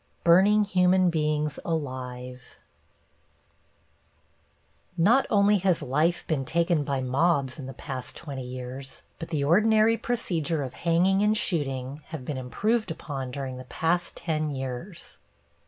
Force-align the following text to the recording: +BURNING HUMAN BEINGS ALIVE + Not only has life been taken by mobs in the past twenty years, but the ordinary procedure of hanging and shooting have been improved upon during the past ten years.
+BURNING 0.23 0.63
HUMAN 0.65 1.11
BEINGS 1.11 1.59
ALIVE 1.63 2.57
+ 4.13 4.97
Not 4.97 5.27
only 5.29 5.59
has 5.59 5.83
life 5.83 6.25
been 6.25 6.43
taken 6.43 6.83
by 6.83 7.01
mobs 7.01 7.59
in 7.59 7.67
the 7.67 7.73
past 7.75 8.15
twenty 8.17 8.41
years, 8.41 9.03
but 9.19 9.29
the 9.29 9.43
ordinary 9.43 9.97
procedure 9.97 10.63
of 10.63 10.73
hanging 10.73 11.21
and 11.21 11.37
shooting 11.37 12.01
have 12.07 12.25
been 12.25 12.37
improved 12.37 12.89
upon 12.89 13.29
during 13.29 13.57
the 13.57 13.63
past 13.65 14.15
ten 14.17 14.49
years. 14.49 15.19